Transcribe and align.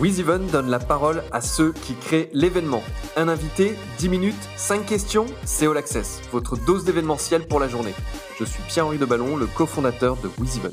WizEven 0.00 0.46
donne 0.46 0.70
la 0.70 0.78
parole 0.78 1.22
à 1.30 1.42
ceux 1.42 1.72
qui 1.72 1.94
créent 1.94 2.30
l'événement. 2.32 2.82
Un 3.16 3.28
invité, 3.28 3.74
10 3.98 4.08
minutes, 4.08 4.48
5 4.56 4.86
questions, 4.86 5.26
c'est 5.44 5.66
All 5.66 5.76
Access, 5.76 6.22
votre 6.32 6.56
dose 6.56 6.84
d'événementiel 6.84 7.46
pour 7.46 7.60
la 7.60 7.68
journée. 7.68 7.92
Je 8.38 8.44
suis 8.46 8.62
Pierre-Henri 8.62 8.96
de 8.96 9.04
Ballon, 9.04 9.36
le 9.36 9.44
cofondateur 9.44 10.16
de 10.16 10.30
WizEven. 10.38 10.72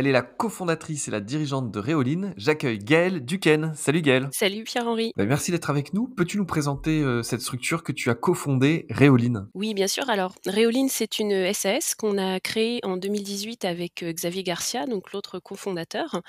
Elle 0.00 0.06
est 0.06 0.12
la 0.12 0.22
cofondatrice 0.22 1.08
et 1.08 1.10
la 1.10 1.20
dirigeante 1.20 1.70
de 1.70 1.78
Réoline. 1.78 2.32
J'accueille 2.38 2.78
Gaëlle 2.78 3.22
Duquesne. 3.22 3.74
Salut 3.76 4.00
Gaëlle. 4.00 4.30
Salut 4.32 4.64
Pierre-Henri. 4.64 5.12
Bah, 5.14 5.26
merci 5.26 5.50
d'être 5.50 5.68
avec 5.68 5.92
nous. 5.92 6.08
Peux-tu 6.08 6.38
nous 6.38 6.46
présenter 6.46 7.02
euh, 7.02 7.22
cette 7.22 7.42
structure 7.42 7.82
que 7.82 7.92
tu 7.92 8.08
as 8.08 8.14
cofondée, 8.14 8.86
Réoline 8.88 9.48
Oui, 9.52 9.74
bien 9.74 9.88
sûr. 9.88 10.08
Alors, 10.08 10.34
Réoline, 10.46 10.88
c'est 10.88 11.18
une 11.18 11.52
SAS 11.52 11.94
qu'on 11.94 12.16
a 12.16 12.40
créée 12.40 12.80
en 12.82 12.96
2018 12.96 13.66
avec 13.66 14.02
euh, 14.02 14.10
Xavier 14.10 14.42
Garcia, 14.42 14.86
donc 14.86 15.12
l'autre 15.12 15.38
cofondateur. 15.38 16.22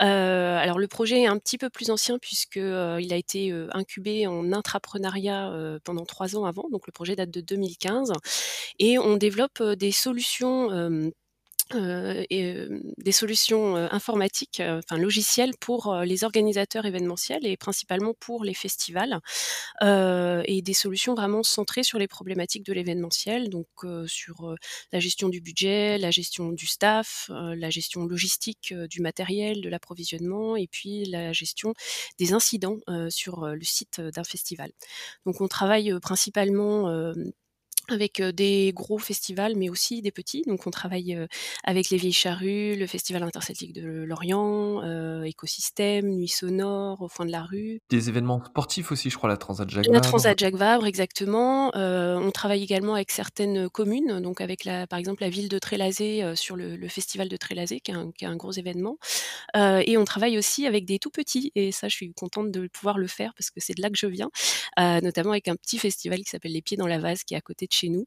Euh, 0.00 0.56
alors, 0.56 0.78
le 0.78 0.88
projet 0.88 1.20
est 1.20 1.26
un 1.26 1.36
petit 1.36 1.58
peu 1.58 1.68
plus 1.68 1.90
ancien 1.90 2.16
puisqu'il 2.18 2.96
il 2.98 3.12
a 3.12 3.16
été 3.16 3.52
incubé 3.72 4.26
en 4.26 4.54
intrapreneuriat 4.54 5.52
pendant 5.84 6.06
trois 6.06 6.34
ans 6.34 6.46
avant. 6.46 6.70
Donc, 6.72 6.86
le 6.86 6.92
projet 6.92 7.14
date 7.14 7.30
de 7.30 7.42
2015. 7.42 8.10
Et 8.78 8.98
on 8.98 9.18
développe 9.18 9.62
des 9.62 9.92
solutions 9.92 11.10
euh, 11.74 12.24
et, 12.30 12.66
des 12.98 13.12
solutions 13.12 13.76
informatiques, 13.76 14.60
enfin 14.60 14.98
logicielles 14.98 15.52
pour 15.60 15.94
les 16.04 16.24
organisateurs 16.24 16.84
événementiels 16.84 17.46
et 17.46 17.56
principalement 17.56 18.14
pour 18.18 18.44
les 18.44 18.54
festivals, 18.54 19.20
et 19.82 20.62
des 20.62 20.74
solutions 20.74 21.14
vraiment 21.14 21.42
centrées 21.42 21.82
sur 21.82 21.98
les 21.98 22.08
problématiques 22.08 22.64
de 22.64 22.72
l'événementiel, 22.72 23.48
donc 23.48 23.66
sur 24.06 24.54
la 24.92 25.00
gestion 25.00 25.28
du 25.28 25.40
budget, 25.40 25.98
la 25.98 26.10
gestion 26.10 26.50
du 26.52 26.66
staff, 26.66 27.30
la 27.30 27.70
gestion 27.70 28.04
logistique 28.04 28.74
du 28.74 29.00
matériel, 29.00 29.60
de 29.60 29.68
l'approvisionnement, 29.68 30.56
et 30.56 30.66
puis 30.66 31.04
la 31.06 31.32
gestion 31.32 31.74
des 32.18 32.32
incidents 32.32 32.78
sur 33.08 33.46
le 33.46 33.64
site 33.64 34.00
d'un 34.00 34.24
festival. 34.24 34.70
Donc 35.24 35.40
on 35.40 35.48
travaille 35.48 35.98
principalement 36.00 37.12
avec 37.88 38.22
des 38.22 38.72
gros 38.74 38.98
festivals, 38.98 39.54
mais 39.56 39.68
aussi 39.68 40.02
des 40.02 40.10
petits. 40.10 40.42
Donc, 40.46 40.66
on 40.66 40.70
travaille 40.70 41.18
avec 41.64 41.90
les 41.90 41.96
Vieilles 41.96 42.12
Charrues, 42.12 42.76
le 42.76 42.86
Festival 42.86 43.22
interceltique 43.22 43.72
de 43.72 43.82
Lorient, 43.82 44.82
Écosystème, 45.22 46.08
Nuit 46.08 46.28
Sonore, 46.28 47.02
au 47.02 47.08
fond 47.08 47.24
de 47.24 47.30
la 47.30 47.42
rue. 47.42 47.80
Des 47.90 48.08
événements 48.08 48.44
sportifs 48.44 48.92
aussi, 48.92 49.10
je 49.10 49.16
crois, 49.16 49.28
la 49.28 49.36
Transat 49.36 49.68
Jacques 49.68 49.86
Vabre. 49.86 49.94
La 49.94 50.00
Transat 50.00 50.38
Jacques 50.38 50.56
Vabre, 50.56 50.86
exactement. 50.86 51.70
on 51.74 52.30
travaille 52.30 52.62
également 52.62 52.94
avec 52.94 53.10
certaines 53.10 53.68
communes, 53.68 54.20
donc 54.20 54.40
avec, 54.40 54.64
la, 54.64 54.86
par 54.86 54.98
exemple, 54.98 55.22
la 55.22 55.30
ville 55.30 55.48
de 55.48 55.58
Trélazé 55.58 56.32
sur 56.34 56.56
le, 56.56 56.88
Festival 56.88 57.28
de 57.28 57.36
Trélazé, 57.36 57.80
qui 57.80 57.92
est 57.92 58.26
un, 58.26 58.36
gros 58.36 58.52
événement. 58.52 58.98
et 59.54 59.96
on 59.96 60.04
travaille 60.04 60.38
aussi 60.38 60.66
avec 60.66 60.84
des 60.84 60.98
tout 60.98 61.10
petits, 61.10 61.52
et 61.54 61.72
ça, 61.72 61.88
je 61.88 61.94
suis 61.94 62.12
contente 62.12 62.50
de 62.50 62.68
pouvoir 62.68 62.98
le 62.98 63.06
faire 63.06 63.32
parce 63.34 63.50
que 63.50 63.60
c'est 63.60 63.74
de 63.74 63.82
là 63.82 63.90
que 63.90 63.96
je 63.96 64.06
viens, 64.06 64.30
notamment 64.76 65.30
avec 65.30 65.48
un 65.48 65.56
petit 65.56 65.78
festival 65.78 66.18
qui 66.20 66.30
s'appelle 66.30 66.52
Les 66.52 66.62
Pieds 66.62 66.76
dans 66.76 66.86
la 66.86 66.98
Vase, 66.98 67.24
qui 67.24 67.34
est 67.34 67.36
à 67.36 67.40
côté 67.40 67.66
de 67.66 67.72
chez 67.78 67.88
nous, 67.88 68.06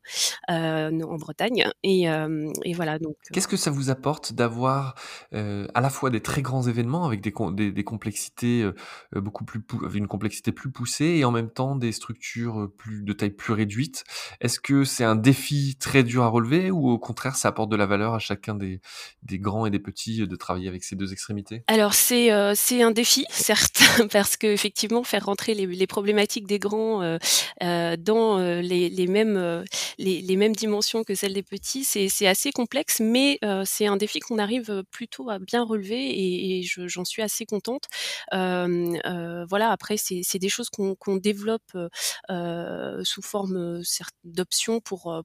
euh, 0.49 1.01
en 1.01 1.17
Bretagne. 1.17 1.69
Et, 1.83 2.09
euh, 2.09 2.51
et 2.63 2.73
voilà. 2.73 2.99
Donc. 2.99 3.15
Euh 3.25 3.33
Qu'est-ce 3.33 3.47
que 3.47 3.57
ça 3.57 3.71
vous 3.71 3.89
apporte 3.89 4.33
d'avoir 4.33 4.95
à 5.31 5.81
la 5.81 5.89
fois 5.89 6.09
des 6.09 6.21
très 6.21 6.41
grands 6.41 6.67
événements 6.67 7.05
avec 7.05 7.21
des, 7.21 7.33
des, 7.53 7.71
des 7.71 7.83
complexités 7.83 8.69
beaucoup 9.13 9.45
plus, 9.45 9.61
une 9.93 10.07
complexité 10.07 10.51
plus 10.51 10.71
poussée 10.71 11.05
et 11.05 11.25
en 11.25 11.31
même 11.31 11.49
temps 11.49 11.75
des 11.75 11.91
structures 11.91 12.69
plus 12.77 13.03
de 13.03 13.13
taille 13.13 13.31
plus 13.31 13.53
réduite? 13.53 14.03
Est-ce 14.41 14.59
que 14.59 14.83
c'est 14.83 15.03
un 15.03 15.15
défi 15.15 15.77
très 15.79 16.03
dur 16.03 16.23
à 16.23 16.27
relever 16.27 16.71
ou 16.71 16.89
au 16.89 16.99
contraire 16.99 17.35
ça 17.35 17.49
apporte 17.49 17.69
de 17.69 17.75
la 17.75 17.85
valeur 17.85 18.13
à 18.13 18.19
chacun 18.19 18.55
des, 18.55 18.81
des 19.23 19.39
grands 19.39 19.65
et 19.65 19.69
des 19.69 19.79
petits 19.79 20.27
de 20.27 20.35
travailler 20.35 20.67
avec 20.67 20.83
ces 20.83 20.95
deux 20.95 21.13
extrémités? 21.13 21.63
Alors 21.67 21.93
c'est 21.93 22.29
c'est 22.55 22.81
un 22.81 22.91
défi 22.91 23.25
certes 23.29 23.81
parce 24.11 24.37
que 24.37 24.47
effectivement 24.47 25.03
faire 25.03 25.25
rentrer 25.25 25.53
les, 25.53 25.65
les 25.65 25.87
problématiques 25.87 26.47
des 26.47 26.59
grands 26.59 27.17
dans 27.61 28.37
les, 28.37 28.89
les 28.89 29.07
mêmes 29.07 29.60
les, 29.97 30.35
mêmes 30.35 30.55
dimensions 30.55 31.03
que 31.03 31.15
celles 31.15 31.33
des 31.33 31.43
petits. 31.43 31.83
C'est 31.83 32.27
assez 32.27 32.51
complexe, 32.51 32.99
mais 32.99 33.37
euh, 33.43 33.63
c'est 33.65 33.85
un 33.85 33.97
défi 33.97 34.19
qu'on 34.19 34.37
arrive 34.37 34.83
plutôt 34.91 35.29
à 35.29 35.39
bien 35.39 35.63
relever 35.63 36.59
et, 36.59 36.63
j'en 36.63 37.05
suis 37.05 37.21
assez 37.21 37.45
contente. 37.45 37.85
Euh, 38.33 39.45
voilà, 39.49 39.71
après, 39.71 39.97
c'est 39.97 40.39
des 40.39 40.49
choses 40.49 40.69
qu'on 40.69 41.15
développe 41.15 41.77
euh, 42.29 43.03
sous 43.03 43.21
forme 43.21 43.81
d'options 44.23 44.79
pour, 44.79 45.23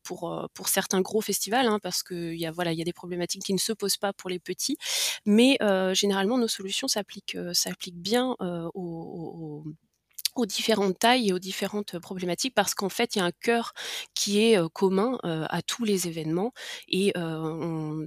certains 0.66 1.00
gros 1.00 1.20
festivals, 1.20 1.66
hein, 1.66 1.78
parce 1.82 2.03
qu'il 2.03 2.34
y, 2.34 2.47
a, 2.47 2.72
y 2.72 2.80
a 2.82 2.84
des 2.84 2.92
problématiques 2.92 3.44
qui 3.44 3.54
ne 3.54 3.58
se 3.58 3.72
posent 3.72 3.97
pas 3.97 4.12
pour 4.12 4.30
les 4.30 4.38
petits, 4.38 4.76
mais 5.24 5.58
généralement, 5.94 6.38
nos 6.38 6.48
solutions 6.48 6.88
s'appliquent 6.88 7.36
bien 7.92 8.34
aux 8.41 9.64
différentes 10.44 10.98
tailles 10.98 11.28
et 11.28 11.32
aux 11.32 11.38
différentes 11.38 11.98
problématiques 11.98 12.54
parce 12.54 12.74
qu'en 12.74 12.88
fait 12.88 13.16
il 13.16 13.20
y 13.20 13.22
a 13.22 13.24
un 13.24 13.32
cœur 13.41 13.72
qui 14.14 14.41
est 14.41 14.58
commun 14.72 15.19
à 15.22 15.62
tous 15.62 15.84
les 15.84 16.08
événements 16.08 16.52
et 16.88 17.12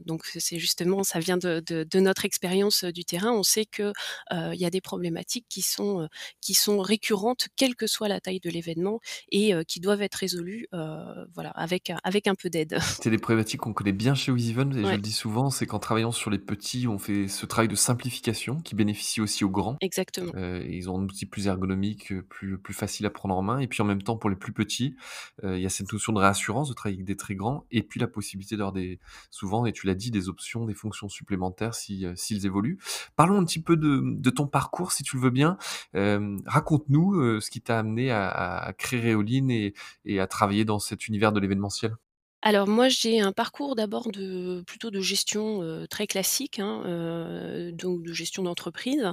donc 0.05 0.25
c'est 0.25 0.59
justement 0.59 1.03
ça 1.03 1.19
vient 1.19 1.37
de, 1.37 1.61
de, 1.65 1.99
notre 1.99 2.25
expérience 2.25 2.83
du 2.83 3.05
terrain. 3.05 3.31
On 3.31 3.43
sait 3.43 3.65
que 3.65 3.93
il 4.31 4.59
y 4.59 4.65
a 4.65 4.69
des 4.69 4.81
problématiques 4.81 5.45
qui 5.49 5.61
sont 5.61 6.07
qui 6.41 6.53
sont 6.53 6.79
récurrentes 6.79 7.47
quelle 7.55 7.75
que 7.75 7.87
soit 7.87 8.07
la 8.07 8.19
taille 8.19 8.39
de 8.39 8.49
l'événement 8.49 8.99
et 9.31 9.53
qui 9.67 9.79
doivent 9.79 10.01
être 10.01 10.15
résolues 10.15 10.67
voilà 11.33 11.49
avec 11.51 11.91
avec 12.03 12.27
un 12.27 12.35
peu 12.35 12.49
d'aide. 12.49 12.77
C'est 13.01 13.09
des 13.09 13.17
problématiques 13.17 13.61
qu'on 13.61 13.73
connaît 13.73 13.91
bien 13.91 14.15
chez 14.15 14.31
WizEven 14.31 14.77
et 14.77 14.83
je 14.85 14.91
le 14.91 14.97
dis 14.97 15.11
souvent 15.11 15.49
c'est 15.49 15.65
qu'en 15.65 15.79
travaillant 15.79 16.11
sur 16.11 16.29
les 16.29 16.39
petits 16.39 16.87
on 16.87 16.99
fait 16.99 17.27
ce 17.27 17.45
travail 17.45 17.67
de 17.67 17.75
simplification 17.75 18.59
qui 18.61 18.75
bénéficie 18.75 19.21
aussi 19.21 19.43
aux 19.43 19.49
grands 19.49 19.77
exactement. 19.81 20.31
ils 20.35 20.89
ont 20.89 20.99
un 20.99 21.03
outil 21.03 21.25
plus 21.25 21.47
ergonomique 21.47 22.13
plus, 22.21 22.59
facile 22.73 23.05
à 23.05 23.09
prendre 23.09 23.35
en 23.35 23.41
main. 23.41 23.59
Et 23.59 23.67
puis 23.67 23.81
en 23.81 23.85
même 23.85 24.01
temps, 24.01 24.17
pour 24.17 24.29
les 24.29 24.35
plus 24.35 24.53
petits, 24.53 24.95
euh, 25.43 25.57
il 25.57 25.61
y 25.61 25.65
a 25.65 25.69
cette 25.69 25.91
notion 25.91 26.13
de 26.13 26.19
réassurance, 26.19 26.69
de 26.69 26.73
travailler 26.73 26.97
avec 26.97 27.05
des 27.05 27.15
très 27.15 27.35
grands, 27.35 27.65
et 27.71 27.83
puis 27.83 27.99
la 27.99 28.07
possibilité 28.07 28.57
d'avoir 28.57 28.73
des, 28.73 28.99
souvent, 29.31 29.65
et 29.65 29.71
tu 29.71 29.87
l'as 29.87 29.95
dit, 29.95 30.11
des 30.11 30.29
options, 30.29 30.65
des 30.65 30.73
fonctions 30.73 31.09
supplémentaires 31.09 31.73
si, 31.73 32.05
euh, 32.05 32.13
s'ils 32.15 32.45
évoluent. 32.45 32.79
Parlons 33.15 33.39
un 33.39 33.45
petit 33.45 33.61
peu 33.61 33.75
de, 33.77 34.01
de, 34.03 34.29
ton 34.29 34.47
parcours, 34.47 34.91
si 34.91 35.03
tu 35.03 35.17
le 35.17 35.23
veux 35.23 35.29
bien. 35.29 35.57
Euh, 35.95 36.37
raconte-nous 36.45 37.39
ce 37.41 37.49
qui 37.49 37.61
t'a 37.61 37.79
amené 37.79 38.11
à, 38.11 38.29
à 38.29 38.73
créer 38.73 38.99
Réoline 38.99 39.51
et, 39.51 39.73
et 40.05 40.19
à 40.19 40.27
travailler 40.27 40.65
dans 40.65 40.79
cet 40.79 41.07
univers 41.07 41.31
de 41.31 41.39
l'événementiel. 41.39 41.95
Alors 42.41 42.67
moi, 42.67 42.87
j'ai 42.87 43.19
un 43.19 43.33
parcours 43.33 43.75
d'abord 43.75 44.09
de 44.11 44.63
plutôt 44.65 44.91
de 44.91 45.01
gestion, 45.01 45.85
très 45.89 46.07
classique, 46.07 46.59
hein, 46.59 46.83
donc 47.73 48.01
de 48.03 48.13
gestion 48.13 48.43
d'entreprise 48.43 49.05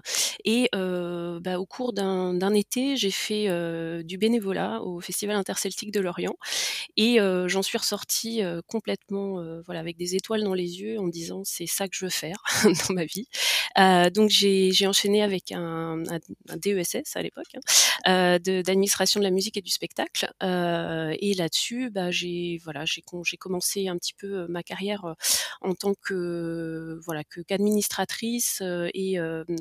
et 0.45 0.69
bah, 0.73 1.59
au 1.59 1.67
cours 1.67 1.93
d'un 1.93 2.55
été, 2.55 2.97
j'ai 2.97 3.11
fait, 3.11 3.49
du 4.05 4.17
bénévolat 4.17 4.81
au 4.83 5.01
Festival 5.01 5.35
interceltique 5.37 5.91
de 5.91 5.99
Lorient 6.01 6.37
et 6.97 7.19
j'en 7.47 7.63
suis 7.63 7.79
ressortie, 7.79 8.43
complètement, 8.69 9.43
voilà, 9.65 9.81
avec 9.81 9.97
des 9.97 10.15
étoiles 10.17 10.45
dans 10.45 10.55
les 10.55 10.81
yeux 10.81 10.99
en 11.01 11.05
me 11.05 11.11
disant: 11.13 11.43
«C'est 11.45 11.67
ça 11.67 11.89
que 11.89 11.97
je 11.97 12.05
veux 12.07 12.11
faire 12.11 12.43
dans 12.89 12.95
ma 12.95 13.05
vie». 13.07 13.29
donc 14.15 14.31
j'ai 14.31 14.87
enchaîné 14.87 15.23
avec 15.23 15.53
un 15.53 16.03
un 16.49 16.57
DESS 16.59 17.17
à 17.17 17.23
l'époque, 17.23 17.57
hein, 18.07 18.39
d'administration 18.41 19.21
de 19.21 19.25
la 19.25 19.31
musique 19.33 19.57
et 19.57 19.63
du 19.63 19.71
spectacle, 19.71 20.31
et 20.43 21.35
là-dessus, 21.35 21.91
bah, 21.91 22.11
j'ai 22.11 22.61
voilà, 22.65 22.85
j'ai 22.85 23.03
j'ai 23.25 23.37
commencé 23.37 23.89
un 23.89 23.97
petit 23.97 24.15
peu 24.15 24.47
ma 24.49 24.63
carrière 24.63 25.15
en 25.61 25.75
tant 25.75 25.95
que 25.95 26.99
voilà 27.05 27.23
qu'administratrice 27.25 28.63
et 28.95 29.19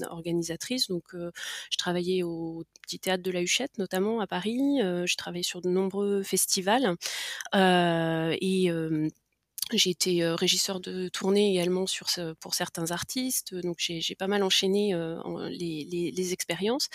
organisatrice. 0.09 0.87
Donc, 0.87 1.03
je 1.13 1.77
travaillais 1.77 2.23
au 2.23 2.63
petit 2.81 2.99
théâtre 2.99 3.23
de 3.23 3.31
la 3.31 3.41
Huchette, 3.41 3.77
notamment 3.77 4.19
à 4.19 4.27
Paris. 4.27 4.79
je 4.79 5.15
travaillais 5.15 5.43
sur 5.43 5.61
de 5.61 5.69
nombreux 5.69 6.23
festivals 6.23 6.95
et 7.53 8.71
j'ai 9.73 9.89
été 9.89 10.23
régisseur 10.23 10.79
de 10.79 11.07
tournée 11.07 11.51
également 11.51 11.85
pour 12.39 12.53
certains 12.53 12.91
artistes, 12.91 13.55
donc 13.55 13.77
j'ai 13.79 14.15
pas 14.15 14.27
mal 14.27 14.43
enchaîné 14.43 14.95
les, 15.49 16.33
expériences. 16.33 16.87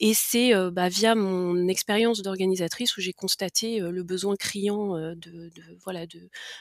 Et 0.00 0.14
c'est 0.14 0.52
bah, 0.70 0.88
via 0.88 1.14
mon 1.14 1.68
expérience 1.68 2.22
d'organisatrice 2.22 2.96
où 2.96 3.00
j'ai 3.00 3.12
constaté 3.12 3.78
le 3.80 4.02
besoin 4.02 4.36
criant 4.36 4.94
de, 5.14 5.50
voilà 5.84 6.06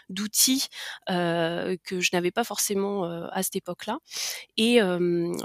d'outils 0.10 0.68
que 1.08 2.00
je 2.00 2.10
n'avais 2.14 2.32
pas 2.32 2.44
forcément 2.44 3.06
à 3.06 3.42
cette 3.44 3.56
époque-là. 3.56 3.98
Et 4.58 4.80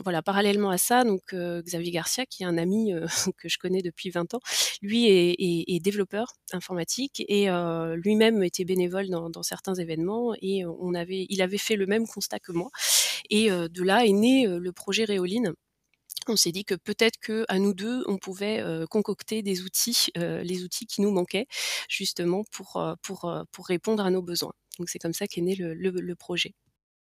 voilà, 0.04 0.22
parallèlement 0.22 0.70
à 0.70 0.78
ça, 0.78 1.04
donc 1.04 1.34
Xavier 1.34 1.90
Garcia, 1.90 2.26
qui 2.26 2.42
est 2.42 2.46
un 2.46 2.58
ami 2.58 2.92
que 3.38 3.48
je 3.48 3.58
connais 3.58 3.82
depuis 3.82 4.10
20 4.10 4.34
ans, 4.34 4.40
lui 4.82 5.06
est, 5.06 5.80
développeur 5.82 6.34
informatique 6.52 7.24
et 7.28 7.48
lui-même 7.96 8.42
était 8.42 8.64
bénévole 8.64 9.08
dans 9.08 9.42
certains 9.42 9.74
événements 9.74 10.01
et 10.40 10.64
on 10.64 10.94
avait, 10.94 11.26
il 11.28 11.42
avait 11.42 11.58
fait 11.58 11.76
le 11.76 11.86
même 11.86 12.06
constat 12.06 12.38
que 12.38 12.52
moi. 12.52 12.70
Et 13.30 13.50
de 13.50 13.82
là 13.82 14.04
est 14.06 14.12
né 14.12 14.46
le 14.46 14.72
projet 14.72 15.04
Réoline 15.04 15.54
on 16.28 16.36
s'est 16.36 16.52
dit 16.52 16.64
que 16.64 16.74
peut-être 16.76 17.18
que 17.20 17.44
à 17.48 17.58
nous 17.58 17.74
deux, 17.74 18.04
on 18.06 18.16
pouvait 18.16 18.62
concocter 18.90 19.42
des 19.42 19.62
outils, 19.62 20.08
les 20.14 20.62
outils 20.62 20.86
qui 20.86 21.00
nous 21.00 21.10
manquaient, 21.10 21.46
justement 21.88 22.44
pour 22.52 23.66
répondre 23.66 24.04
à 24.04 24.10
nos 24.10 24.22
besoins. 24.22 24.52
Donc 24.78 24.88
c'est 24.88 25.00
comme 25.00 25.14
ça 25.14 25.26
qu'est 25.26 25.40
né 25.40 25.56
le 25.56 26.14
projet. 26.14 26.54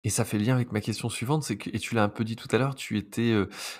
Et 0.04 0.10
ça 0.10 0.24
fait 0.24 0.38
lien 0.38 0.54
avec 0.54 0.70
ma 0.70 0.80
question 0.80 1.08
suivante, 1.08 1.42
c'est 1.42 1.56
que 1.56 1.68
et 1.72 1.80
tu 1.80 1.96
l'as 1.96 2.04
un 2.04 2.08
peu 2.08 2.22
dit 2.22 2.36
tout 2.36 2.46
à 2.52 2.58
l'heure, 2.58 2.76
tu 2.76 2.96
étais, 2.96 3.34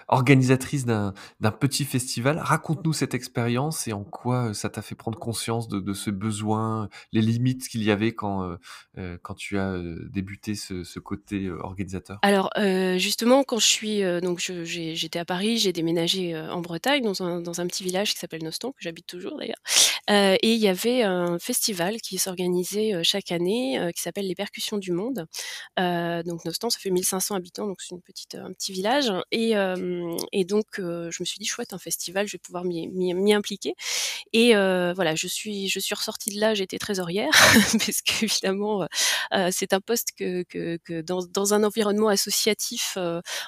organisatrice 0.09 0.85
d'un 0.85 1.13
petit 1.61 1.85
festival. 1.85 2.39
Raconte-nous 2.39 2.93
cette 2.93 3.15
expérience 3.15 3.87
et 3.87 3.93
en 3.93 4.03
quoi, 4.03 4.53
ça 4.53 4.69
t'a 4.69 4.83
fait 4.83 4.97
prendre 4.97 5.19
conscience 5.19 5.69
de 5.69 5.93
ce 5.93 6.11
besoin, 6.11 6.89
les 7.13 7.21
limites 7.21 7.69
qu'il 7.69 7.85
y 7.85 7.93
avait 7.93 8.13
quand, 8.13 8.57
quand 9.23 9.35
tu 9.35 9.57
as, 9.59 9.79
débuté 10.11 10.57
ce 10.57 10.99
côté, 10.99 11.49
organisateur? 11.49 12.19
Alors, 12.23 12.51
justement, 12.97 13.45
quand 13.45 13.61
je 13.61 13.67
suis, 13.67 14.03
donc 14.21 14.41
j'étais 14.41 15.21
à 15.21 15.25
Paris, 15.25 15.59
j'ai 15.59 15.73
déménagé, 15.73 16.37
en 16.37 16.61
Bretagne 16.61 17.05
dans 17.05 17.23
un 17.23 17.41
dans 17.41 17.61
un 17.61 17.67
petit 17.69 17.85
village 17.85 18.15
qui 18.15 18.19
s'appelle 18.19 18.43
Nostan, 18.43 18.73
que 18.73 18.79
j'habite 18.81 19.07
toujours 19.07 19.39
d'ailleurs, 19.39 19.61
et 20.09 20.53
il 20.55 20.59
y 20.59 20.67
avait 20.69 21.03
un 21.03 21.39
festival 21.39 22.01
qui 22.01 22.19
s'organisait, 22.19 23.05
chaque 23.05 23.31
année, 23.31 23.79
qui 23.95 24.03
s'appelle 24.03 24.27
les 24.27 24.35
Percussions 24.35 24.79
du 24.79 24.91
Monde. 24.91 25.27
Heu, 26.07 26.23
donc 26.25 26.45
Nostan, 26.45 26.71
ça 26.71 26.79
fait 26.79 26.91
1 26.91 27.03
500 27.05 27.35
habitants, 27.37 27.67
donc 27.67 27.81
c'est 27.83 27.95
une 27.95 28.03
petite, 28.03 28.35
un 28.37 28.53
petit 28.53 28.73
village. 28.73 29.13
Et 29.33 29.51
hem 29.53 30.17
et 30.33 30.45
donc 30.45 30.67
je 30.79 31.17
me 31.21 31.25
suis 31.25 31.39
dit: 31.39 31.47
«Chouette, 31.47 31.73
un 31.73 31.79
festival, 31.79 32.27
je 32.27 32.33
vais 32.33 32.39
pouvoir 32.39 32.65
m'y 32.65 33.35
impliquer» 33.35 33.75
et 34.33 34.55
voilà, 34.55 35.15
je 35.15 35.27
suis 35.27 35.69
je 35.69 35.79
suis 35.81 35.95
ressortie 35.95 36.35
de 36.35 36.41
là, 36.41 36.55
j'étais 36.55 36.79
trésorière 36.79 37.31
parce 37.73 38.03
qu'évidemment, 38.03 38.83
heu 38.85 38.89
heu, 39.35 39.49
c'est 39.53 39.73
un 39.73 39.81
poste 39.81 40.11
que 40.17 40.43
que 40.45 40.79
que 40.85 41.01
dans 41.03 41.25
dans 41.27 41.55
un 41.55 41.65
environnement 41.65 42.09
associatif, 42.09 42.97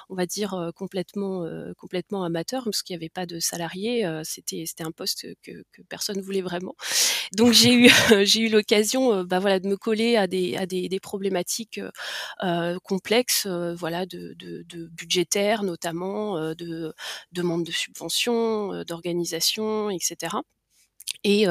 on 0.09 0.15
va 0.15 0.25
dire, 0.25 0.71
complètement, 0.75 1.45
complètement 1.77 2.23
amateur, 2.23 2.63
parce 2.65 2.81
qu'il 2.83 2.93
y 2.95 2.97
avait 2.97 3.09
pas 3.09 3.25
de 3.25 3.39
salariés, 3.39 4.05
c'était 4.23 4.63
c'était 4.67 4.83
un 4.83 4.91
poste 4.91 5.27
que 5.43 5.51
que 5.71 5.81
personne 5.89 6.21
voulait 6.21 6.41
vraiment. 6.41 6.75
Donc 7.35 7.53
j'ai 7.53 7.73
eu 7.73 7.89
j'ai 8.25 8.41
eu 8.41 8.49
l'occasion, 8.49 9.23
bah, 9.23 9.39
voilà, 9.39 9.59
de 9.59 9.67
me 9.67 9.77
coller 9.77 10.15
à 10.17 10.27
des 10.27 10.55
à 10.57 10.65
des 10.65 10.89
des 10.89 10.99
problématiques, 10.99 11.79
complexes, 12.83 13.45
heu, 13.47 13.73
voilà, 13.75 14.05
de 14.05 14.33
de 14.39 14.63
de 14.63 14.87
budgétaires 14.87 15.63
notamment, 15.63 16.37
heu, 16.39 16.55
de 16.55 16.93
demande 17.31 17.63
de 17.65 17.71
subventions, 17.71 18.83
d'organisation 18.85 19.89
et 19.89 19.99
cetera 20.01 20.41
et 21.23 21.47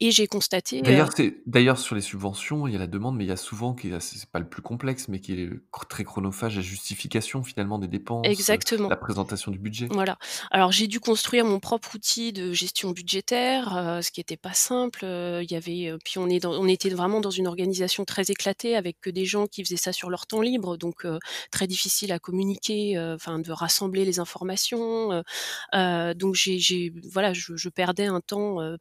j'ai 0.00 0.26
constaté, 0.26 0.82
D'ailleurs, 0.82 1.10
d'ailleurs 1.46 1.78
sur 1.78 1.94
les 1.94 2.00
subventions, 2.00 2.66
il 2.66 2.72
y 2.72 2.76
a 2.76 2.78
la 2.78 2.86
demande, 2.86 3.16
mais 3.16 3.24
il 3.24 3.28
y 3.28 3.32
a 3.32 3.36
souvent 3.36 3.74
qui 3.74 3.92
c'est 4.00 4.28
pas 4.30 4.38
le 4.38 4.48
plus 4.48 4.62
complexe, 4.62 5.08
mais 5.08 5.20
qui 5.20 5.32
est, 5.32 5.50
très 5.88 6.04
chronophage, 6.04 6.56
la 6.56 6.62
justification 6.62 7.42
finalement 7.42 7.78
des 7.78 7.88
dépenses, 7.88 8.26
heu, 8.26 8.30
exactement. 8.30 8.88
la 8.88 8.96
présentation 8.96 9.50
du 9.52 9.58
budget. 9.58 9.86
Voilà. 9.90 10.18
Alors 10.50 10.72
j'ai 10.72 10.86
dû 10.86 11.00
construire 11.00 11.44
mon 11.44 11.60
propre 11.60 11.94
outil 11.94 12.32
de 12.32 12.52
gestion 12.52 12.90
budgétaire, 12.90 14.00
ce 14.02 14.10
qui 14.10 14.20
était 14.20 14.36
pas 14.36 14.54
simple, 14.54 15.04
il 15.04 15.50
y 15.50 15.54
avait, 15.54 15.94
puis 16.04 16.18
on 16.18 16.28
est 16.28 16.40
dans 16.40 16.52
on 16.56 16.66
était 16.66 16.88
vraiment 16.88 17.20
dans 17.20 17.30
une 17.30 17.46
organisation 17.46 18.04
très 18.04 18.30
éclatée 18.30 18.76
avec 18.76 19.00
que 19.00 19.10
des 19.10 19.24
gens 19.24 19.46
qui 19.46 19.62
faisaient 19.62 19.76
ça 19.76 19.92
sur 19.92 20.10
leur 20.10 20.26
temps 20.26 20.40
libre, 20.40 20.76
donc 20.76 21.06
très 21.50 21.66
difficile 21.66 22.12
à 22.12 22.18
communiquer, 22.18 22.98
enfin 23.14 23.38
de 23.38 23.52
rassembler 23.52 24.04
les 24.04 24.18
informations, 24.18 25.22
donc 25.72 26.34
j'ai 26.34 26.92
voilà, 27.04 27.32
je 27.32 27.56
je 27.56 27.68
perdais 27.68 28.06
un 28.06 28.20
temps, 28.20 28.60
heu, 28.60 28.78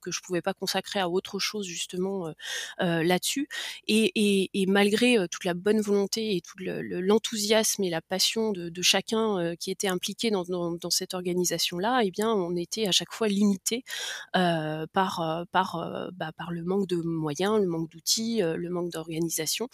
que 0.00 0.10
je 0.10 0.20
pouvais 0.22 0.42
pas 0.42 0.54
consacrer 0.54 1.00
à 1.00 1.08
autre 1.08 1.38
chose 1.38 1.66
justement, 1.66 2.32
là-dessus 2.78 3.48
et 3.88 4.64
malgré, 4.68 5.16
toute 5.30 5.44
la 5.44 5.54
bonne 5.54 5.80
volonté 5.80 6.36
et 6.36 6.40
tout 6.40 6.58
le 6.58 6.82
le 6.82 7.00
l'enthousiasme 7.00 7.82
et 7.84 7.90
la 7.90 8.00
passion 8.02 8.52
de 8.52 8.82
chacun, 8.82 9.54
qui 9.58 9.70
était 9.70 9.88
impliqué 9.88 10.30
dans 10.30 10.90
cette 10.90 11.14
organisation-là, 11.14 12.00
eh 12.04 12.10
bien, 12.10 12.30
on 12.32 12.56
était 12.56 12.86
à 12.86 12.92
chaque 12.92 13.12
fois 13.12 13.28
limité, 13.28 13.84
par, 14.32 15.46
bah, 15.52 16.32
par 16.36 16.50
le 16.52 16.64
manque 16.64 16.86
de 16.88 16.96
moyens, 16.96 17.60
le 17.60 17.66
manque 17.66 17.90
d'outils, 17.90 18.40
le 18.42 18.68
manque 18.70 18.90
d'organisation 18.90 19.68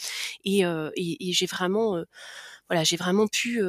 et 0.45 0.63
j'ai 1.33 1.47
vraiment, 1.47 2.03
voilà, 2.69 2.85
j'ai 2.85 2.97
vraiment 2.97 3.27
pu, 3.29 3.61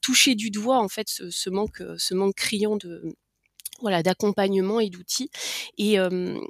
toucher 0.00 0.34
du 0.34 0.50
doigt, 0.50 0.78
en 0.80 0.88
fait, 0.88 1.08
ce 1.08 1.30
ce 1.30 1.50
manque, 1.50 1.82
ce 1.98 2.14
manque 2.14 2.34
criant 2.36 2.76
de 2.76 3.14
voilà, 3.80 4.02
d'accompagnement 4.02 4.80
et 4.80 4.90
d'outils 4.90 5.30
et 5.78 5.94
hem 5.94 6.40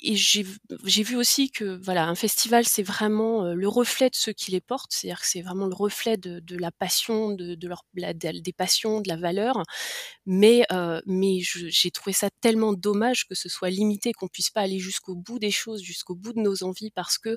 et 0.00 0.14
j'ai 0.16 0.44
vu 1.02 1.16
aussi 1.16 1.50
que, 1.50 1.64
voilà, 1.84 2.06
un 2.06 2.14
festival, 2.14 2.64
c'est 2.66 2.84
vraiment, 2.84 3.52
le 3.52 3.66
reflet 3.68 4.10
de 4.10 4.14
ceux 4.14 4.32
qui 4.32 4.52
les 4.52 4.60
portent. 4.60 4.92
C'est-à-dire 4.92 5.20
que 5.20 5.26
c'est 5.26 5.42
vraiment 5.42 5.66
le 5.66 5.74
reflet 5.74 6.16
de 6.16 6.38
de 6.40 6.56
la 6.56 6.70
passion, 6.70 7.32
de 7.32 7.54
de 7.56 7.68
leur 7.68 7.84
la 7.94 8.12
des 8.14 8.52
passions, 8.52 9.00
de 9.00 9.08
la 9.08 9.16
valeur. 9.16 9.62
Mais 10.26 10.64
heu, 10.72 11.02
mais 11.06 11.40
j'ai 11.42 11.90
trouvé 11.92 12.12
ça 12.14 12.30
tellement 12.42 12.72
dommage 12.74 13.26
que 13.28 13.34
ce 13.36 13.48
soit 13.48 13.70
limité, 13.70 14.12
qu'on 14.12 14.28
puisse 14.28 14.50
pas 14.50 14.62
aller 14.62 14.78
jusqu'au 14.80 15.14
bout 15.16 15.38
des 15.40 15.50
choses, 15.52 15.82
jusqu'au 15.82 16.14
bout 16.16 16.32
de 16.34 16.40
nos 16.40 16.64
envies 16.64 16.90
parce 16.92 17.18
que, 17.18 17.30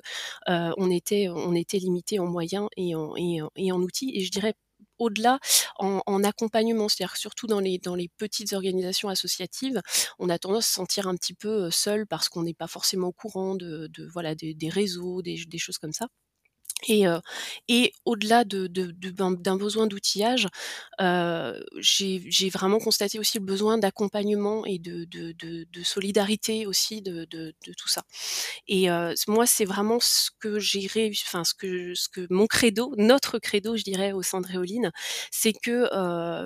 heu, 0.48 0.72
on 0.78 0.90
était 0.90 1.28
on 1.30 1.54
était 1.54 1.78
limité 1.78 2.18
en 2.20 2.26
moyens 2.26 2.68
et 2.76 2.94
en 2.96 3.16
et 3.16 3.42
en 3.42 3.50
et 3.56 3.72
en 3.72 3.80
outils 3.82 4.12
et 4.16 4.22
je 4.24 4.30
dirais 4.32 4.54
au-delà, 4.98 5.38
en 5.78 6.00
en 6.06 6.24
accompagnement. 6.24 6.88
C'est-à-dire 6.88 7.16
surtout 7.16 7.46
dans 7.46 7.60
les 7.60 7.78
dans 7.78 7.94
les 7.94 8.08
petites 8.18 8.52
organisations 8.52 9.08
associatives, 9.08 9.80
on 10.18 10.28
a 10.28 10.38
tendance 10.38 10.64
à 10.66 10.68
se 10.68 10.74
sentir 10.74 11.08
un 11.08 11.16
petit 11.16 11.34
peu, 11.34 11.66
heu, 11.66 11.70
seul 11.70 12.06
parce 12.06 12.28
qu'on 12.28 12.42
n'est 12.42 12.54
pas 12.54 12.68
forcément 12.68 13.08
au 13.08 13.12
courant 13.12 13.54
de 13.54 13.88
de 13.92 14.06
voilà, 14.12 14.34
des 14.34 14.54
des 14.54 14.68
réseaux, 14.68 15.22
des 15.22 15.36
des 15.46 15.58
choses 15.58 15.78
comme 15.78 15.92
ça. 15.92 16.08
Et 16.88 17.92
au-delà 18.04 18.44
de 18.44 18.66
de 18.66 18.90
de 18.92 19.10
d'un 19.10 19.56
besoin 19.56 19.86
d'outillage, 19.86 20.46
j'ai 21.78 22.50
vraiment 22.50 22.78
constaté 22.78 23.18
aussi 23.18 23.38
le 23.38 23.44
besoin 23.44 23.78
d'accompagnement 23.78 24.64
et 24.66 24.78
de 24.78 25.82
solidarité 25.82 26.66
aussi 26.66 27.02
de 27.02 27.26
tout 27.76 27.88
ça. 27.88 28.02
Et 28.68 28.88
moi, 29.28 29.46
c'est 29.46 29.64
vraiment 29.64 29.98
ce 30.00 30.30
que 30.38 30.58
j'ai 30.58 30.86
réussi 30.86 31.24
enfin 31.26 31.44
ce 31.44 31.54
que 31.54 32.26
mon 32.30 32.46
credo, 32.46 32.92
notre 32.98 33.38
credo, 33.38 33.76
je 33.76 33.82
dirais, 33.84 34.12
au 34.12 34.22
sein 34.22 34.40
de 34.40 34.46
Réoline, 34.46 34.92
c'est 35.30 35.52
que, 35.52 35.88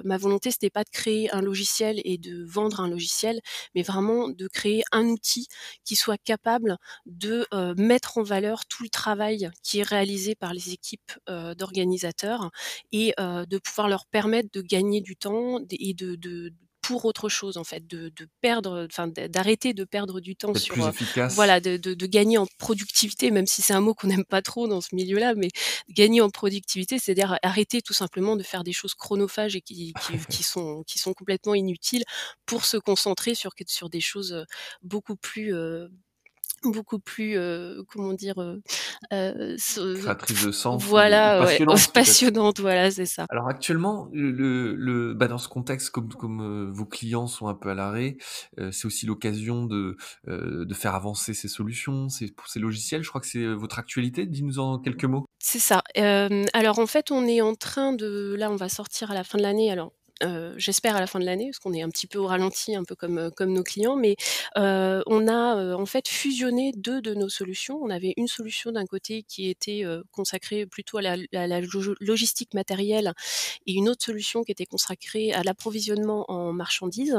ma 0.06 0.16
volonté, 0.18 0.50
c'était 0.50 0.70
pas 0.70 0.84
de 0.84 0.90
créer 0.90 1.30
un 1.32 1.42
logiciel 1.42 2.00
et 2.04 2.18
de 2.18 2.44
vendre 2.46 2.80
un 2.80 2.88
logiciel, 2.88 3.40
mais 3.74 3.82
vraiment 3.82 4.28
de 4.28 4.48
créer 4.48 4.82
un 4.92 5.06
outil 5.06 5.48
qui 5.84 5.96
soit 5.96 6.18
capable 6.18 6.76
de, 7.06 7.46
mettre 7.76 8.18
en 8.18 8.22
valeur 8.22 8.66
tout 8.66 8.82
le 8.82 8.88
travail 8.88 9.50
qui 9.62 9.80
est 9.80 9.82
réalisé 9.82 10.19
par 10.34 10.54
les 10.54 10.72
équipes, 10.72 11.12
d'organisateurs 11.56 12.50
et 12.92 13.14
de 13.18 13.58
pouvoir 13.58 13.88
leur 13.88 14.06
permettre 14.06 14.48
de 14.52 14.62
gagner 14.62 15.00
du 15.00 15.16
temps 15.16 15.60
et 15.70 15.94
de 15.94 16.14
de 16.16 16.52
pour 16.82 17.04
autre 17.04 17.28
chose 17.28 17.56
en 17.56 17.64
fait, 17.64 17.86
de 17.86 18.10
de 18.16 18.26
perdre, 18.40 18.86
enfin 18.90 19.06
d'arrêter 19.08 19.74
de 19.74 19.84
perdre 19.84 20.20
du 20.20 20.34
temps 20.36 20.54
sur, 20.54 20.88
efficace. 20.88 21.34
voilà, 21.34 21.60
de 21.60 21.76
de 21.76 21.94
de 21.94 22.06
gagner 22.06 22.38
en 22.38 22.46
productivité, 22.58 23.30
même 23.30 23.46
si 23.46 23.62
c'est 23.62 23.72
un 23.74 23.80
mot 23.80 23.94
qu'on 23.94 24.08
n'aime 24.08 24.24
pas 24.24 24.42
trop 24.42 24.66
dans 24.66 24.80
ce 24.80 24.94
milieu-là, 24.94 25.34
mais 25.36 25.48
gagner 25.90 26.20
en 26.20 26.30
productivité, 26.30 26.98
c'est-à-dire 26.98 27.38
arrêter 27.42 27.82
tout 27.82 27.92
simplement 27.92 28.36
de 28.36 28.42
faire 28.42 28.64
des 28.64 28.72
choses 28.72 28.94
chronophages 28.94 29.56
et 29.56 29.60
qui 29.60 29.92
qui 30.02 30.12
qui 30.40 30.42
sont 30.42 30.82
qui 30.86 30.98
sont 30.98 31.12
complètement 31.14 31.54
inutiles 31.54 32.04
pour 32.46 32.64
se 32.64 32.76
concentrer 32.76 33.34
sur 33.34 33.52
sur 33.66 33.90
des 33.90 34.00
choses, 34.00 34.44
beaucoup 34.82 35.16
plus, 35.16 35.54
beaucoup 36.62 36.98
plus, 36.98 37.36
heu, 37.36 37.84
comment 37.88 38.12
dire? 38.12 38.38
Heu, 38.38 38.62
se 39.58 39.96
Créatrice 39.98 40.44
de 40.46 40.52
sens 40.52 40.82
voilà, 40.84 41.40
ouais, 41.40 41.46
passionnante 41.46 41.76
peut-être? 41.76 41.92
passionnante, 41.92 42.60
voilà, 42.60 42.90
c'est 42.90 43.06
ça. 43.06 43.26
Alors 43.30 43.48
actuellement, 43.48 44.08
le 44.12 44.74
le 44.74 45.14
bah, 45.14 45.28
dans 45.28 45.38
ce 45.38 45.48
contexte, 45.48 45.90
comme 45.90 46.12
comme, 46.12 46.70
vos 46.70 46.86
clients 46.86 47.26
sont 47.26 47.48
un 47.48 47.54
peu 47.54 47.70
à 47.70 47.74
l'arrêt, 47.74 48.16
c'est 48.70 48.86
aussi 48.86 49.06
l'occasion 49.06 49.64
de, 49.64 49.96
de 50.26 50.74
faire 50.74 50.94
avancer 50.94 51.34
ces 51.34 51.48
solutions, 51.48 52.08
ces 52.08 52.34
ces 52.46 52.58
logiciels. 52.58 53.02
Je 53.02 53.08
crois 53.08 53.20
que 53.20 53.26
c'est, 53.26 53.46
votre 53.46 53.78
actualité. 53.78 54.26
Dis-nous 54.26 54.58
en 54.58 54.78
quelques 54.78 55.04
mots. 55.04 55.26
C'est 55.38 55.58
ça. 55.58 55.82
Alors 56.52 56.78
en 56.78 56.86
fait, 56.86 57.10
on 57.10 57.26
est 57.26 57.40
en 57.40 57.54
train 57.54 57.92
de 57.92 58.34
là, 58.38 58.50
on 58.50 58.56
va 58.56 58.68
sortir 58.68 59.10
à 59.10 59.14
la 59.14 59.24
fin 59.24 59.38
de 59.38 59.42
l'année, 59.42 59.70
alors, 59.70 59.92
heu, 60.22 60.54
j'espère 60.56 60.96
à 60.96 61.00
la 61.00 61.06
fin 61.06 61.18
de 61.20 61.24
l'année, 61.24 61.46
parce 61.50 61.58
qu'on 61.58 61.72
est 61.72 61.82
un 61.82 61.90
petit 61.90 62.06
peu 62.06 62.18
au 62.18 62.26
ralenti, 62.26 62.74
un 62.76 62.84
peu 62.84 62.94
comme, 62.96 63.18
heu, 63.18 63.30
comme 63.30 63.52
nos 63.52 63.62
clients, 63.62 63.96
mais, 63.96 64.16
heu, 64.58 65.02
on 65.06 65.28
a, 65.28 65.56
heu, 65.62 65.74
en 65.74 65.86
fait 65.86 66.08
fusionné 66.08 66.72
2 66.76 67.00
de 67.02 67.14
nos 67.14 67.28
solutions. 67.28 67.78
On 67.82 67.90
avait 67.90 68.14
une 68.16 68.28
solution 68.28 68.72
d'un 68.72 68.86
côté 68.86 69.22
qui 69.22 69.48
était, 69.50 69.82
heu, 69.84 70.04
consacrée 70.12 70.66
plutôt 70.66 70.98
à 70.98 71.02
la 71.02 71.16
à 71.34 71.46
la 71.46 71.60
logistique 72.00 72.54
matérielle 72.54 73.12
et 73.66 73.74
une 73.74 73.88
autre 73.88 74.04
solution 74.04 74.42
qui 74.44 74.52
était 74.52 74.66
consacrée 74.66 75.32
à 75.32 75.42
l'approvisionnement 75.42 76.26
en 76.30 76.52
marchandises 76.52 77.16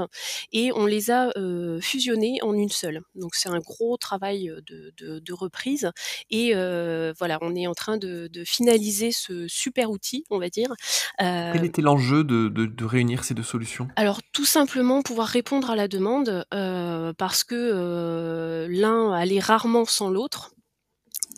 et 0.54 0.72
on 0.74 0.86
les 0.86 1.12
a, 1.12 1.32
heu, 1.38 1.80
fusionnés 1.82 2.40
en 2.44 2.54
une 2.56 2.70
seule. 2.70 3.02
Donc 3.16 3.36
c'est 3.36 3.50
un 3.50 3.60
gros 3.60 3.98
travail, 3.98 4.52
de 4.68 4.94
de 4.98 5.20
de 5.20 5.34
reprise 5.34 5.92
et 6.32 6.54
voilà, 7.18 7.38
on 7.42 7.56
est 7.56 7.68
en 7.68 7.74
train 7.74 7.98
de 7.98 8.28
de 8.32 8.44
finaliser 8.46 9.12
ce 9.12 9.48
super 9.48 9.92
outil, 9.92 10.24
on 10.30 10.40
va 10.40 10.50
dire. 10.50 10.74
Quel 11.52 11.66
était 11.66 11.82
l'enjeu 11.82 12.24
de 12.24 12.48
de 12.48 12.66
réunir 12.92 13.24
ces 13.24 13.34
2 13.34 13.44
solutions? 13.44 13.88
alors 13.96 14.20
tout 14.34 14.46
simplement 14.46 15.02
pouvoir 15.02 15.28
répondre 15.28 15.70
à 15.70 15.76
la 15.76 15.88
demande, 15.88 16.46
heu, 16.54 17.14
parce 17.18 17.44
que, 17.44 17.56
heu, 17.56 18.68
l'un 18.70 19.12
allait 19.14 19.40
rarement 19.40 19.86
sans 19.86 20.10
l'autre 20.10 20.52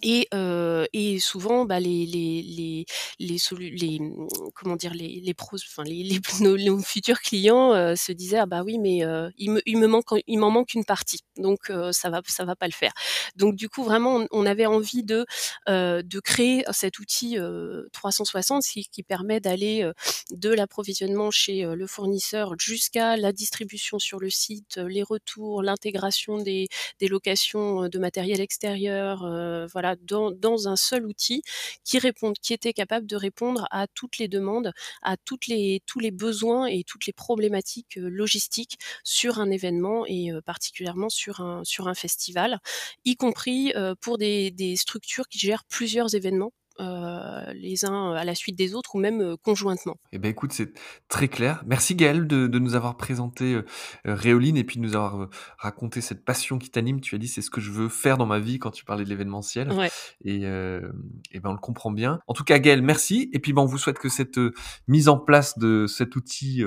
Et, 0.05 0.27
euh, 0.33 0.85
et 0.93 1.19
souvent, 1.19 1.65
bah, 1.65 1.79
les 1.79 2.05
les 2.05 2.41
les 2.43 2.85
les 3.19 3.37
les 3.71 3.99
mmh, 3.99 4.27
comment 4.53 4.75
dire? 4.75 4.93
Les 4.93 5.21
les 5.23 5.33
pros 5.33 5.57
enfin 5.57 5.83
les 5.83 6.03
les 6.03 6.19
nos 6.41 6.79
futurs 6.79 7.21
clients, 7.21 7.73
heu, 7.73 7.95
se 7.95 8.11
disaient: 8.11 8.37
«Ah 8.39 8.45
bah 8.45 8.63
oui, 8.65 8.79
mais 8.79 9.03
heu, 9.05 9.31
il 9.37 9.51
me 9.51 9.61
il 9.65 9.77
me 9.77 9.87
manque 9.87 10.09
il 10.27 10.39
m'en 10.39 10.51
manque 10.51 10.73
une 10.73 10.85
partie, 10.85 11.21
donc 11.37 11.71
ça 11.91 12.09
va 12.09 12.21
ça 12.27 12.43
va 12.45 12.55
pas 12.55 12.67
le 12.67 12.73
faire». 12.73 12.91
Donc 13.37 13.55
du 13.55 13.69
coup, 13.69 13.83
vraiment, 13.83 14.25
on 14.31 14.45
avait 14.45 14.65
envie 14.65 15.03
de, 15.03 15.25
de 15.67 16.19
créer 16.19 16.63
cet 16.71 16.99
outil, 16.99 17.37
heu, 17.37 17.87
360 17.93 18.63
qui 18.63 18.85
qui 18.91 19.03
permet 19.03 19.39
d'aller, 19.39 19.89
de 20.31 20.49
l'approvisionnement 20.49 21.31
chez, 21.31 21.63
le 21.63 21.87
fournisseur 21.87 22.53
jusqu'à 22.59 23.17
la 23.17 23.31
distribution 23.31 23.99
sur 23.99 24.19
le 24.19 24.29
site, 24.29 24.77
les 24.77 25.03
retours, 25.03 25.61
l'intégration 25.63 26.37
des 26.37 26.67
des 26.99 27.07
locations, 27.07 27.87
de 27.89 27.99
matériel 27.99 28.41
extérieur, 28.41 29.25
heu, 29.25 29.67
dans 29.95 30.67
un 30.67 30.75
seul 30.75 31.05
outil 31.05 31.41
qui 31.83 31.99
répond 31.99 32.33
qui 32.41 32.53
était 32.53 32.73
capable 32.73 33.07
de 33.07 33.15
répondre 33.15 33.67
à 33.71 33.87
toutes 33.87 34.17
les 34.17 34.27
demandes, 34.27 34.71
à 35.01 35.17
tous 35.17 35.37
les 35.47 36.11
besoins 36.11 36.65
et 36.67 36.83
toutes 36.83 37.05
les 37.05 37.13
problématiques, 37.13 37.97
heu, 37.97 38.09
logistiques 38.09 38.77
sur 39.03 39.39
un 39.39 39.49
événement 39.51 40.05
et 40.07 40.31
heu, 40.31 40.41
particulièrement 40.41 41.09
sur 41.09 41.41
un 41.41 41.93
festival, 41.95 42.59
y 43.05 43.15
compris, 43.15 43.73
heu, 43.75 43.95
pour 44.01 44.17
des 44.17 44.75
structures 44.77 45.27
qui 45.27 45.39
gèrent 45.39 45.63
plusieurs 45.65 46.15
événements, 46.15 46.53
heu, 46.79 47.53
les 47.53 47.85
uns 47.85 48.13
à 48.13 48.23
la 48.23 48.35
suite 48.35 48.57
des 48.57 48.73
autres 48.75 48.95
ou 48.95 48.99
même, 48.99 49.21
heu, 49.21 49.37
conjointement. 49.37 49.95
Eh 50.11 50.19
ben, 50.19 50.29
écoute, 50.29 50.53
c'est 50.53 50.73
très 51.07 51.27
clair. 51.27 51.63
Merci 51.65 51.95
Gaël 51.95 52.27
de 52.27 52.47
de 52.47 52.59
nous 52.59 52.75
avoir 52.75 52.97
présenté, 52.97 53.53
heu, 53.53 53.65
Réoline 54.05 54.57
et 54.57 54.63
puis 54.63 54.77
de 54.77 54.81
nous 54.81 54.95
avoir, 54.95 55.29
raconté 55.57 56.01
cette 56.01 56.25
passion 56.25 56.57
qui 56.59 56.69
t'anime. 56.69 57.01
Tu 57.01 57.15
as 57.15 57.17
dit: 57.17 57.27
«C'est 57.27 57.41
ce 57.41 57.49
que 57.49 57.61
je 57.61 57.71
veux 57.71 57.89
faire 57.89 58.17
dans 58.17 58.25
ma 58.25 58.39
vie» 58.39 58.59
quand 58.59 58.71
tu 58.71 58.85
parlais 58.85 59.03
de 59.03 59.09
l'événementiel 59.09 59.71
Ouais. 59.71 59.89
et 60.25 60.43
et 60.43 61.39
ben, 61.39 61.49
on 61.49 61.53
le 61.53 61.59
comprend 61.59 61.91
bien. 61.91 62.19
En 62.27 62.33
tout 62.33 62.43
cas, 62.43 62.59
Gaël, 62.59 62.81
merci 62.81 63.29
et 63.33 63.39
puis, 63.39 63.53
ben, 63.53 63.61
on 63.61 63.65
vous 63.65 63.77
souhaite 63.77 63.99
que 63.99 64.09
cette, 64.09 64.39
mise 64.87 65.09
en 65.09 65.17
place 65.17 65.57
de 65.57 65.85
cet 65.87 66.15
outil, 66.15 66.63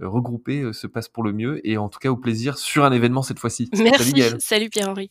regroupé, 0.00 0.72
se 0.72 0.86
passe 0.86 1.08
pour 1.08 1.22
le 1.22 1.32
mieux 1.32 1.66
et 1.66 1.76
en 1.78 1.88
tout 1.88 1.98
cas 1.98 2.10
au 2.10 2.16
plaisir 2.16 2.58
sur 2.58 2.84
un 2.84 2.92
événement 2.92 3.22
cette 3.22 3.38
fois-ci. 3.38 3.68
Salut 3.72 3.90
Merci. 3.90 4.12
Gaël. 4.12 4.36
Salut 4.40 4.70
Pierre-Henri. 4.70 5.10